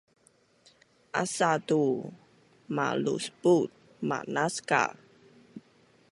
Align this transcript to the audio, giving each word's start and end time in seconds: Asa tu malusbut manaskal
Asa 1.21 1.49
tu 1.67 1.81
malusbut 2.75 3.69
manaskal 4.09 4.91